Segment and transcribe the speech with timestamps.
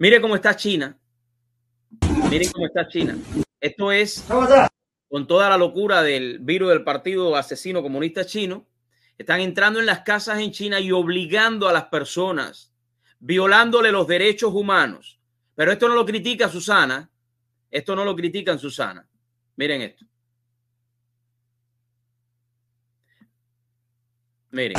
[0.00, 0.98] Mire cómo está China.
[2.30, 3.18] Miren cómo está China.
[3.60, 4.24] Esto es
[5.10, 8.66] con toda la locura del virus del partido asesino comunista chino.
[9.18, 12.72] Están entrando en las casas en China y obligando a las personas,
[13.18, 15.20] violándole los derechos humanos.
[15.54, 17.10] Pero esto no lo critica Susana.
[17.70, 19.06] Esto no lo critican Susana.
[19.56, 20.06] Miren esto.
[24.50, 24.78] Miren.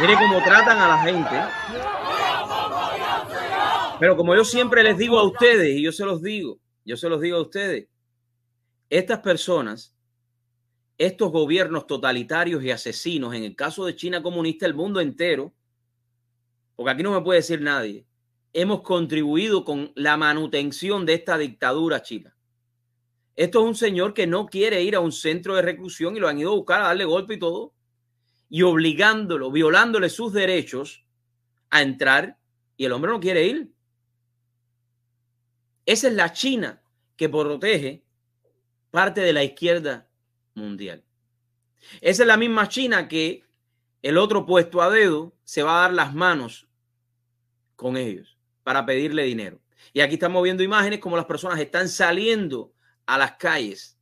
[0.00, 1.36] Miren cómo tratan a la gente.
[3.98, 7.08] Pero como yo siempre les digo a ustedes, y yo se los digo, yo se
[7.08, 7.86] los digo a ustedes,
[8.88, 9.94] estas personas,
[10.96, 15.52] estos gobiernos totalitarios y asesinos, en el caso de China comunista, el mundo entero,
[16.76, 18.06] porque aquí no me puede decir nadie,
[18.54, 22.34] hemos contribuido con la manutención de esta dictadura china.
[23.36, 26.28] Esto es un señor que no quiere ir a un centro de reclusión y lo
[26.28, 27.74] han ido a buscar a darle golpe y todo
[28.50, 31.06] y obligándolo, violándole sus derechos
[31.70, 32.36] a entrar,
[32.76, 33.72] y el hombre no quiere ir.
[35.86, 36.82] Esa es la China
[37.16, 38.02] que protege
[38.90, 40.08] parte de la izquierda
[40.54, 41.04] mundial.
[42.00, 43.44] Esa es la misma China que
[44.02, 46.68] el otro puesto a dedo se va a dar las manos
[47.76, 49.60] con ellos para pedirle dinero.
[49.92, 52.72] Y aquí estamos viendo imágenes como las personas están saliendo
[53.06, 53.98] a las calles